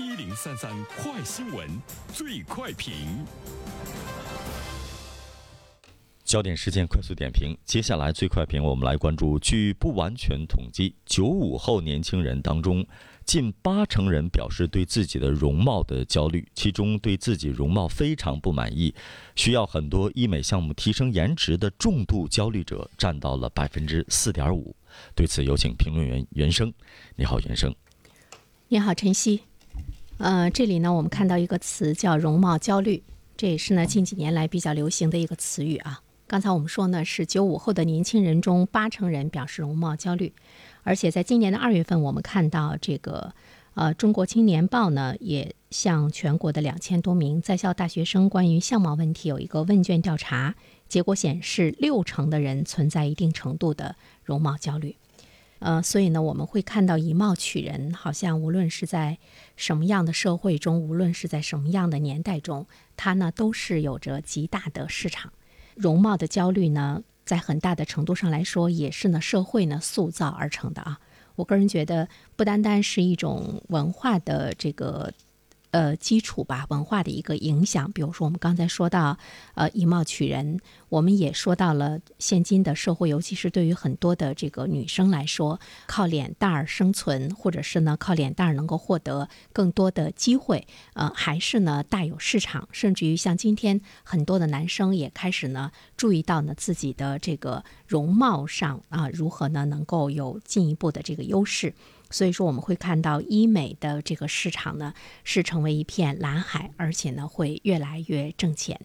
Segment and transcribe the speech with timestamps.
[0.00, 1.68] 一零三三快新闻，
[2.10, 2.94] 最快评。
[6.24, 9.38] 焦点事件快速点评，接下来最快评，我们来关注。
[9.38, 12.86] 据不完全统计，九五后年轻人当中，
[13.26, 18.94] 近八成人表示对自己的容貌的焦虑，其中对自己容貌非常不满意，
[19.36, 24.74] 需要很多医美项目提升颜值的重度焦虑者占到了百分之四点五。
[25.14, 26.72] 对此，有请评论员袁生。
[27.16, 27.74] 你好，袁生。
[28.68, 29.42] 你好，晨曦。
[30.20, 33.02] 呃，这里呢，我们看到一个词叫容貌焦虑，
[33.38, 36.02] 这也是呢近几年来比较流行的一个词语啊。
[36.26, 40.34] 刚才我们说呢，是九五后的年轻人中八成人表示容貌焦虑，
[40.82, 43.32] 而且在今年的二月份，我们看到这个
[43.72, 50.54] 呃《中国青年报》呢也向全国的两千多名在校大学生关于相貌问题有一个问卷调查，
[50.86, 54.96] 结果显示六成的人存在一定程度的容貌焦虑。
[55.60, 59.18] 呃，所以呢，我们会看到以貌取人，好像无论是在
[59.56, 65.32] 什么样的社会中，无论是在什么样的年代中，它呢都是有着极大的市场。
[65.76, 70.98] 容貌的焦虑呢，在很大的程度上来说，也是呢社会呢塑造而成的啊。
[71.36, 75.12] 我个人觉得，不单单是一种文化的这个。
[75.70, 77.90] 呃，基础吧，文化的一个影响。
[77.92, 79.16] 比如说，我们刚才说到，
[79.54, 92.68] 呃，以貌取人，我们也说到了现今的社会，尤其是对于很多的这个女生来说，靠脸蛋儿生存，或者是呢靠脸蛋儿能够获得更多的机会，呃，还是呢大有市场。
[92.72, 101.74] 甚至于像今天很多的男生也开始呢注意到呢自己的这个容貌上啊，如何呢能够有进一步的这个优势。
[102.10, 104.92] 所以说，我们会看到医美的这个市场呢，
[105.24, 108.80] 是成为一片蓝海，而且呢，会越来越挣钱。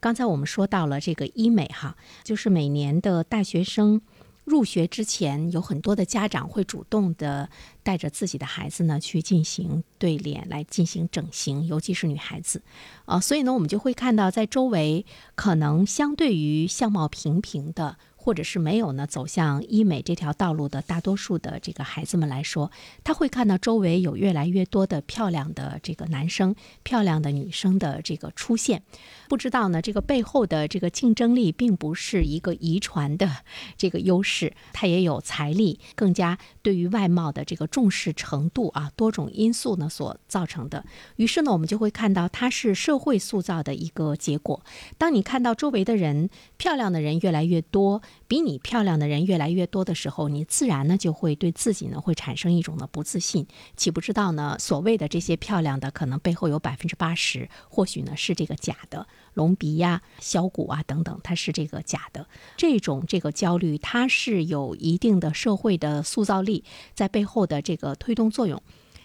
[0.00, 4.00] 刚才我们说到了这个医美哈，就是每年的大学生
[4.44, 7.48] 入学之前，有很多的家长会主动的
[7.82, 12.62] 带着自己的孩子呢去进行对脸来进行整形，尤其是女孩子，
[13.06, 17.96] 啊，所以呢，我们就会看到在周围可能相对于相貌平平的。
[18.24, 22.72] 或者是没有呢，走向医美这条道路的大多数的这个孩子们来说，
[23.04, 28.82] 他会看到周围有越来越多的漂亮的这个男生、漂亮的女生的这个出现。
[29.28, 33.30] 不知道呢，这个背后的这个竞争力并不是一个遗传的
[33.76, 40.82] 这个优势，它也有财力，更加对于外貌的这个重视程度啊，多种因素呢所造成的。
[41.16, 44.64] 于是呢，我们就会看到它是社会塑造的一个结果。
[44.96, 48.00] 当你看到周围的人漂亮的人越来越多。
[48.26, 54.56] 比你漂亮的人越来越多的时候，你自然呢就会对自己呢会产生一种的不自信，岂不知道呢？
[54.58, 62.26] 所谓的这些漂亮的，可能背后有百分之八十，或许呢是这个假的，隆鼻呀、削骨啊等等，它是这个假的。
[62.56, 66.64] 这种这个焦虑，它是有一定的社会的塑造力
[66.94, 68.62] 在背后的这个推动作用。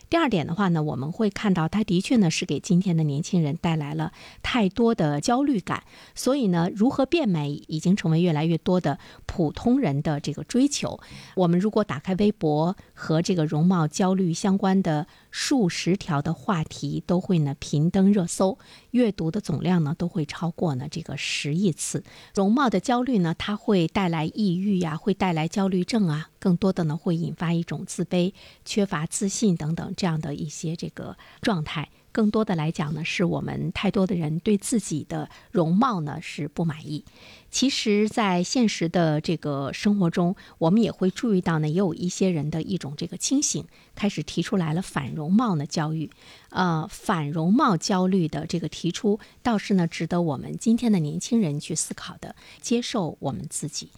[0.09, 4.11] 第二点的话呢，我们会看到，它的确呢是给今天的年轻人带来了
[4.41, 5.83] 太多的焦虑感。
[6.15, 10.99] 所以呢，如何变美已经成为越来越多的普通人的这个追求。
[11.35, 18.57] 我们如果打开微博和这个容貌焦虑相关的数十条的话题，都会呢频登热搜，
[18.91, 22.03] 阅读的总量呢都会超过呢这个十亿次。
[22.33, 26.29] 容貌的焦虑呢，它会带来抑郁呀，会带来焦虑症啊。
[26.39, 31.89] 更多的呢，会引发一种自卑、缺乏自信等等这样的一些这个状态。
[32.11, 37.05] 更多的来讲呢，是我们太多的人对自己的容貌呢是不满意。
[37.51, 43.65] 其实，在现实的这个生活中，我们也会注意到呢，也有一些人的一种这个清醒，
[43.95, 46.11] 开始提出来了反容貌的焦虑。
[46.49, 53.89] 呃，反容貌焦虑的这个提出，倒是呢值得我们今天的年轻人去思考的，接受我们自己。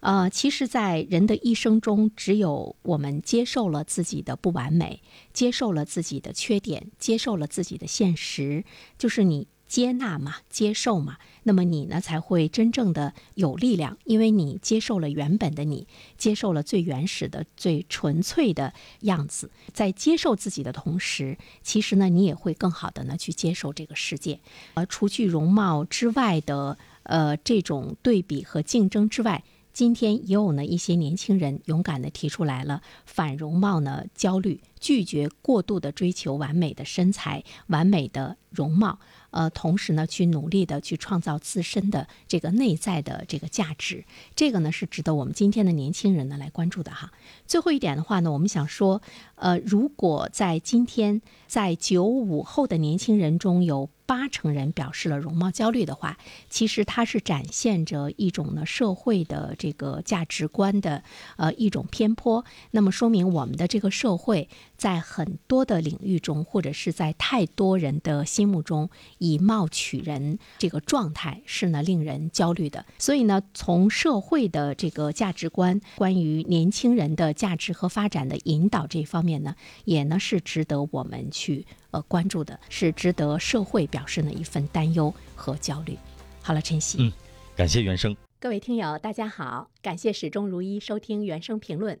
[0.00, 5.02] 呃，其实，在人的一生中，只有我们接受了自己的不完美，
[5.32, 8.64] 接受了自己的缺点，接受了自己的现实，
[8.96, 19.50] 就是你接纳嘛，接受嘛，那么你呢才会真正的有力量，因为你接受了原本的你，接受了最原始的、最纯粹的样子。
[19.74, 24.40] 在接受自己的同时，其实呢，你也会更好的呢去接受这个世界。
[24.72, 29.44] 而除去容貌之外的，呃，这种对比和竞争之外。
[29.72, 38.98] 今天也有呢一些年轻人勇敢的提出来了反容貌呢焦虑，拒绝过度的追求完美的身材、完美的容貌，
[39.30, 44.04] 呃，同时呢去努力的去创造自身的这个内在的这个价值，
[44.34, 47.12] 这个呢是值得我们今天的年轻人呢来关注的哈。
[47.46, 49.02] 最后一点的话呢，我们想说，
[49.36, 53.88] 呃，如果在今天在九五后的年轻人中有。
[54.10, 56.18] 八成人表示了容貌焦虑的话，
[56.48, 61.04] 其实它是展现着一种呢社会的这个价值观的
[61.36, 62.44] 呃一种偏颇。
[62.72, 64.48] 那么说明我们的这个社会
[64.80, 68.88] 在很多的领域中，或者是在太多人的心目中，
[69.18, 72.86] 以貌取人这个状态是呢令人焦虑的。
[72.98, 79.54] 所以呢，从社会的这个价值观，关于年轻人的价值和发展的引导这方面呢，
[79.84, 85.98] 也呢是值得我们去呃关注的，是值得社会表示呢一份担忧和焦虑。
[86.40, 87.12] 好了，晨曦，嗯，
[87.54, 88.16] 感谢原生。
[88.40, 92.00] 各位听友，大家好，感谢始终如一收听原声评论。